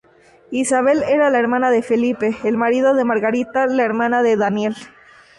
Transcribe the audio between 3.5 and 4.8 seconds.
la hermana de Daniel.